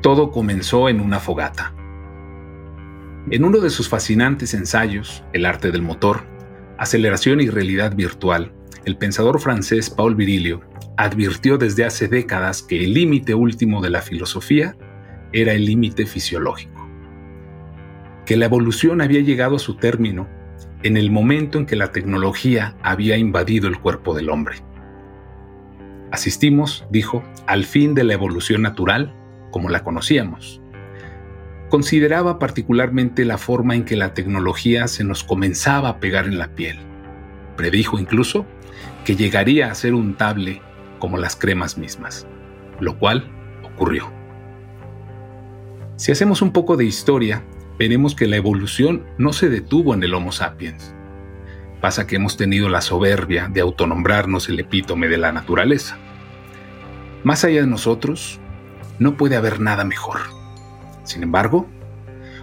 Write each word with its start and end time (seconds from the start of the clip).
Todo 0.00 0.30
comenzó 0.30 0.88
en 0.88 1.00
una 1.00 1.18
fogata. 1.18 1.74
En 3.30 3.44
uno 3.44 3.58
de 3.58 3.68
sus 3.68 3.88
fascinantes 3.88 4.54
ensayos, 4.54 5.24
El 5.32 5.44
arte 5.44 5.72
del 5.72 5.82
motor, 5.82 6.22
aceleración 6.78 7.40
y 7.40 7.48
realidad 7.48 7.96
virtual, 7.96 8.52
el 8.84 8.96
pensador 8.96 9.40
francés 9.40 9.90
Paul 9.90 10.14
Virilio 10.14 10.60
advirtió 10.96 11.58
desde 11.58 11.84
hace 11.84 12.06
décadas 12.06 12.62
que 12.62 12.84
el 12.84 12.94
límite 12.94 13.34
último 13.34 13.82
de 13.82 13.90
la 13.90 14.00
filosofía 14.00 14.76
era 15.32 15.52
el 15.52 15.64
límite 15.64 16.06
fisiológico, 16.06 16.88
que 18.24 18.36
la 18.36 18.46
evolución 18.46 19.00
había 19.00 19.20
llegado 19.20 19.56
a 19.56 19.60
su 19.60 19.76
término 19.76 20.28
en 20.84 20.96
el 20.96 21.10
momento 21.10 21.58
en 21.58 21.66
que 21.66 21.76
la 21.76 21.90
tecnología 21.90 22.76
había 22.82 23.16
invadido 23.16 23.66
el 23.68 23.80
cuerpo 23.80 24.14
del 24.14 24.30
hombre. 24.30 24.58
Asistimos, 26.12 26.86
dijo, 26.90 27.22
al 27.46 27.64
fin 27.64 27.94
de 27.94 28.04
la 28.04 28.14
evolución 28.14 28.62
natural 28.62 29.17
como 29.50 29.68
la 29.68 29.84
conocíamos. 29.84 30.60
Consideraba 31.68 32.38
particularmente 32.38 33.24
la 33.24 33.36
forma 33.36 33.74
en 33.74 33.84
que 33.84 33.96
la 33.96 34.14
tecnología 34.14 34.88
se 34.88 35.04
nos 35.04 35.22
comenzaba 35.22 35.90
a 35.90 36.00
pegar 36.00 36.26
en 36.26 36.38
la 36.38 36.54
piel. 36.54 36.78
Predijo 37.56 37.98
incluso 37.98 38.46
que 39.04 39.16
llegaría 39.16 39.70
a 39.70 39.74
ser 39.74 39.94
untable 39.94 40.62
como 40.98 41.18
las 41.18 41.36
cremas 41.36 41.76
mismas, 41.76 42.26
lo 42.80 42.98
cual 42.98 43.30
ocurrió. 43.64 44.10
Si 45.96 46.12
hacemos 46.12 46.42
un 46.42 46.52
poco 46.52 46.76
de 46.76 46.84
historia, 46.84 47.42
veremos 47.78 48.14
que 48.14 48.26
la 48.26 48.36
evolución 48.36 49.04
no 49.18 49.32
se 49.32 49.48
detuvo 49.48 49.94
en 49.94 50.02
el 50.02 50.14
Homo 50.14 50.32
sapiens. 50.32 50.94
Pasa 51.80 52.06
que 52.06 52.16
hemos 52.16 52.36
tenido 52.36 52.68
la 52.68 52.80
soberbia 52.80 53.48
de 53.48 53.60
autonombrarnos 53.60 54.48
el 54.48 54.58
epítome 54.60 55.08
de 55.08 55.18
la 55.18 55.32
naturaleza. 55.32 55.96
Más 57.24 57.44
allá 57.44 57.60
de 57.60 57.66
nosotros, 57.66 58.40
no 58.98 59.16
puede 59.16 59.36
haber 59.36 59.60
nada 59.60 59.84
mejor. 59.84 60.18
Sin 61.04 61.22
embargo, 61.22 61.66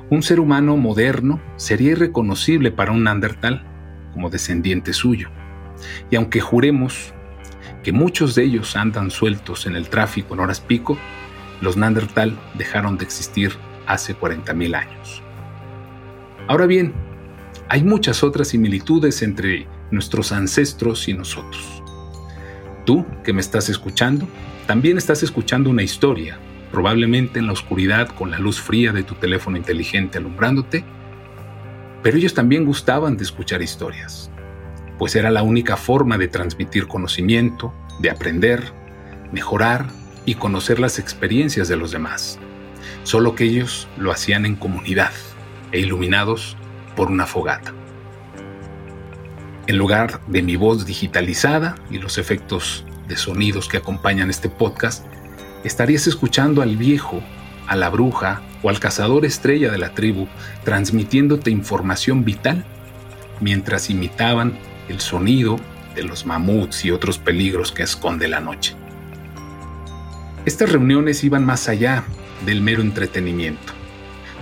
un 0.10 0.24
ser 0.24 0.40
humano 0.40 0.78
moderno 0.78 1.42
sería 1.56 1.92
irreconocible 1.92 2.72
para 2.72 2.92
un 2.92 3.04
Neandertal 3.04 3.64
como 4.14 4.30
descendiente 4.30 4.94
suyo. 4.94 5.30
Y 6.10 6.16
aunque 6.16 6.40
juremos 6.40 7.14
que 7.84 7.92
muchos 7.92 8.36
de 8.36 8.44
ellos 8.44 8.76
andan 8.76 9.12
sueltos 9.12 9.66
en 9.66 9.76
el 9.76 9.90
tráfico 9.90 10.34
en 10.34 10.40
horas 10.40 10.62
pico, 10.62 10.98
los 11.62 11.78
Neandertal 11.78 12.38
dejaron 12.56 12.98
de 12.98 13.06
existir 13.06 13.54
hace 13.88 14.16
40.000 14.16 14.76
años. 14.76 15.22
Ahora 16.48 16.66
bien, 16.66 16.94
hay 17.70 17.84
muchas 17.84 18.24
otras 18.24 18.50
similitudes 18.50 19.22
entre 19.22 19.68
nuestros 19.92 20.32
ancestros 20.32 21.08
y 21.08 21.14
nosotros. 21.14 21.84
Tú, 22.86 23.06
que 23.24 23.34
me 23.34 23.42
estás 23.42 23.68
escuchando, 23.70 24.28
también 24.68 24.98
estás 24.98 25.24
escuchando 25.24 25.72
una 25.72 25.82
historia, 25.82 26.38
probablemente 26.72 27.40
en 27.40 27.48
la 27.48 27.54
oscuridad 27.54 28.10
con 28.10 28.30
la 28.30 28.38
luz 28.38 28.62
fría 28.62 28.92
de 28.92 29.04
tu 29.04 29.16
teléfono 29.16 29.58
inteligente 29.58 30.20
alumbrándote, 30.20 30.84
pero 32.04 32.18
ellos 32.18 32.36
también 32.36 32.64
gustaban 32.66 33.18
de 33.18 33.24
escuchar 33.24 33.64
historias, 33.64 34.30
pues 35.00 35.16
era 35.16 35.32
la 35.32 35.42
única 35.42 35.78
forma 35.78 36.20
de 36.20 36.28
transmitir 36.28 36.86
conocimiento, 36.88 37.74
de 38.00 38.12
aprender, 38.12 38.62
mejorar 39.32 39.88
y 40.26 40.36
conocer 40.36 40.80
las 40.80 41.00
experiencias 41.00 41.68
de 41.68 41.78
los 41.78 41.92
demás, 41.92 42.38
solo 43.02 43.34
que 43.34 43.46
ellos 43.46 43.88
lo 43.98 44.12
hacían 44.12 44.46
en 44.46 44.56
comunidad 44.56 45.12
e 45.72 45.80
iluminados 45.80 46.56
por 46.96 47.10
una 47.10 47.26
fogata. 47.26 47.74
En 49.68 49.78
lugar 49.78 50.20
de 50.28 50.44
mi 50.44 50.58
voz 50.58 50.86
digitalizada 50.86 51.76
y 51.90 51.98
los 51.98 52.20
efectos 52.20 52.86
de 53.08 53.18
sonidos 53.18 53.68
que 53.68 53.78
acompañan 53.78 54.30
este 54.30 54.48
podcast, 54.48 55.04
estarías 55.64 56.06
escuchando 56.06 56.62
al 56.62 56.78
viejo, 56.78 57.24
a 57.68 57.76
la 57.76 57.90
bruja 57.90 58.44
o 58.62 58.70
al 58.70 58.80
cazador 58.80 59.26
estrella 59.26 59.72
de 59.72 59.80
la 59.80 59.96
tribu 59.96 60.28
transmitiéndote 60.64 61.50
información 61.50 62.24
vital 62.24 62.64
mientras 63.42 63.90
imitaban 63.90 64.56
el 64.88 65.00
sonido 65.00 65.60
de 65.96 66.04
los 66.04 66.28
mamuts 66.28 66.86
y 66.86 66.92
otros 66.92 67.18
peligros 67.18 67.72
que 67.72 67.82
esconde 67.82 68.28
la 68.28 68.42
noche. 68.42 68.76
Estas 70.46 70.72
reuniones 70.72 71.24
iban 71.24 71.44
más 71.44 71.68
allá 71.70 72.04
del 72.46 72.62
mero 72.62 72.84
entretenimiento. 72.84 73.74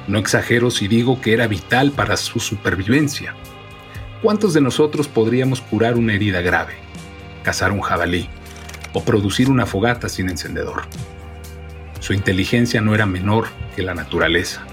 No 0.09 0.19
exagero 0.19 0.69
si 0.69 0.89
digo 0.89 1.21
que 1.21 1.33
era 1.33 1.47
vital 1.47 1.91
para 1.91 2.17
su 2.17 2.41
supervivencia. 2.41 3.33
¿Cuántos 4.23 4.55
de 4.55 4.61
nosotros 4.61 5.07
podríamos 5.07 5.61
curar 5.61 5.97
una 5.97 6.13
herida 6.13 6.41
grave, 6.41 6.73
cazar 7.43 7.71
un 7.71 7.81
jabalí, 7.81 8.29
o 8.93 9.03
producir 9.03 9.49
una 9.49 9.65
fogata 9.65 10.07
sin 10.07 10.29
encendedor. 10.29 10.83
Su 11.99 12.13
inteligencia 12.13 12.79
no 12.81 12.95
era 12.95 13.05
menor 13.05 13.47
que 13.75 13.81
la 13.81 13.93
naturaleza. 13.93 14.63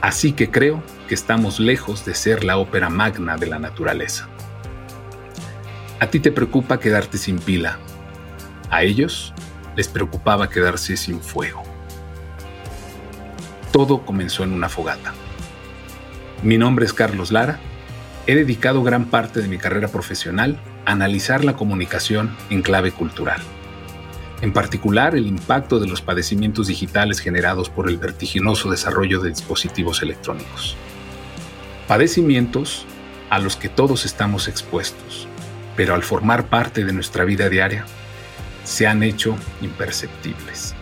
Así 0.00 0.32
que 0.32 0.50
creo 0.50 0.82
que 1.08 1.14
estamos 1.14 1.60
lejos 1.60 2.04
de 2.04 2.14
ser 2.14 2.44
la 2.44 2.56
ópera 2.58 2.88
magna 2.88 3.36
de 3.36 3.46
la 3.46 3.58
naturaleza. 3.58 4.28
A 6.00 6.08
ti 6.08 6.20
te 6.20 6.32
preocupa 6.32 6.80
quedarte 6.80 7.18
sin 7.18 7.38
pila. 7.38 7.78
A 8.70 8.82
ellos 8.82 9.32
les 9.76 9.88
preocupaba 9.88 10.50
quedarse 10.50 10.96
sin 10.96 11.20
fuego. 11.20 11.62
Todo 13.72 14.04
comenzó 14.04 14.44
en 14.44 14.52
una 14.52 14.68
fogata. 14.68 15.14
Mi 16.42 16.58
nombre 16.58 16.84
es 16.84 16.92
Carlos 16.92 17.30
Lara. 17.30 17.60
He 18.28 18.34
dedicado 18.34 18.82
gran 18.82 19.04
parte 19.04 19.40
de 19.40 19.46
mi 19.46 19.56
carrera 19.56 19.86
profesional 19.86 20.58
analizar 20.84 21.44
la 21.44 21.54
comunicación 21.54 22.36
en 22.50 22.62
clave 22.62 22.90
cultural. 22.90 23.40
En 24.42 24.52
particular, 24.52 25.14
el 25.14 25.28
impacto 25.28 25.78
de 25.78 25.86
los 25.86 26.02
padecimientos 26.02 26.66
digitales 26.66 27.20
generados 27.20 27.70
por 27.70 27.88
el 27.88 27.98
vertiginoso 27.98 28.68
desarrollo 28.68 29.20
de 29.20 29.30
dispositivos 29.30 30.02
electrónicos. 30.02 30.76
Padecimientos 31.86 32.84
a 33.30 33.38
los 33.38 33.54
que 33.54 33.68
todos 33.68 34.04
estamos 34.04 34.48
expuestos, 34.48 35.28
pero 35.76 35.94
al 35.94 36.02
formar 36.02 36.48
parte 36.48 36.84
de 36.84 36.92
nuestra 36.92 37.24
vida 37.24 37.48
diaria, 37.48 37.86
se 38.64 38.88
han 38.88 39.04
hecho 39.04 39.36
imperceptibles. 39.62 40.74